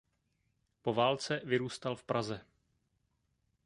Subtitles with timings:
[0.81, 2.41] Po válce vyrůstal v Praze.